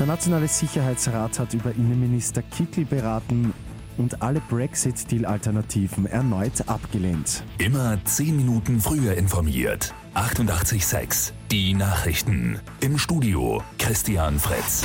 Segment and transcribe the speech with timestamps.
[0.00, 3.52] Der Nationale Sicherheitsrat hat über Innenminister Kickl beraten
[3.98, 7.44] und alle Brexit-Deal-Alternativen erneut abgelehnt.
[7.58, 9.92] Immer zehn Minuten früher informiert.
[10.14, 12.58] 88.6 Die Nachrichten.
[12.80, 14.84] Im Studio Christian Fritz.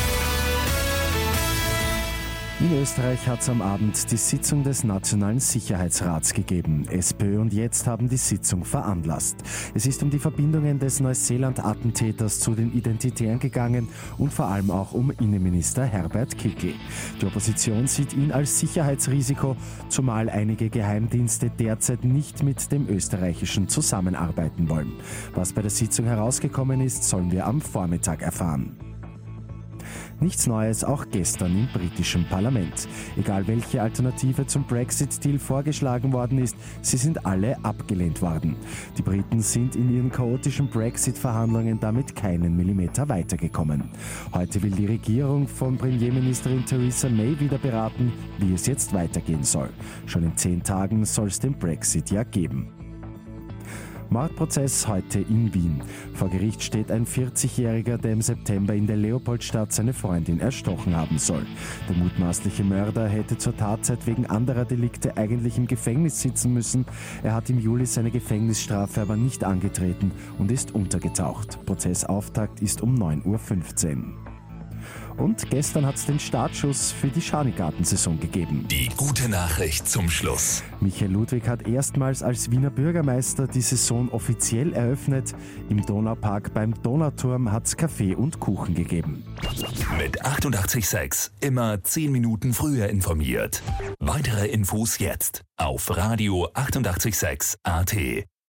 [2.61, 6.87] In Österreich hat es am Abend die Sitzung des Nationalen Sicherheitsrats gegeben.
[6.89, 9.35] SPÖ und Jetzt haben die Sitzung veranlasst.
[9.73, 14.93] Es ist um die Verbindungen des Neuseeland-Attentäters zu den Identitären gegangen und vor allem auch
[14.93, 16.73] um Innenminister Herbert Kickl.
[17.21, 19.57] Die Opposition sieht ihn als Sicherheitsrisiko,
[19.89, 24.93] zumal einige Geheimdienste derzeit nicht mit dem österreichischen zusammenarbeiten wollen.
[25.33, 28.94] Was bei der Sitzung herausgekommen ist, sollen wir am Vormittag erfahren.
[30.19, 32.87] Nichts Neues auch gestern im britischen Parlament.
[33.17, 38.55] Egal welche Alternative zum Brexit-Deal vorgeschlagen worden ist, sie sind alle abgelehnt worden.
[38.97, 43.89] Die Briten sind in ihren chaotischen Brexit-Verhandlungen damit keinen Millimeter weitergekommen.
[44.33, 49.69] Heute will die Regierung von Premierministerin Theresa May wieder beraten, wie es jetzt weitergehen soll.
[50.05, 52.84] Schon in zehn Tagen soll es den Brexit ja geben.
[54.09, 55.81] Mordprozess heute in Wien.
[56.13, 61.17] Vor Gericht steht ein 40-Jähriger, der im September in der Leopoldstadt seine Freundin erstochen haben
[61.17, 61.45] soll.
[61.89, 66.85] Der mutmaßliche Mörder hätte zur Tatzeit wegen anderer Delikte eigentlich im Gefängnis sitzen müssen.
[67.23, 71.65] Er hat im Juli seine Gefängnisstrafe aber nicht angetreten und ist untergetaucht.
[71.65, 74.34] Prozessauftakt ist um 9.15 Uhr.
[75.17, 78.67] Und gestern hat es den Startschuss für die Schanigartensaison gegeben.
[78.69, 80.63] Die gute Nachricht zum Schluss.
[80.81, 85.33] Michael Ludwig hat erstmals als Wiener Bürgermeister die Saison offiziell eröffnet.
[85.69, 89.23] Im Donaupark beim Donauturm hat es Kaffee und Kuchen gegeben.
[89.97, 93.61] Mit 886 immer 10 Minuten früher informiert.
[93.99, 97.95] Weitere Infos jetzt auf Radio 886 AT.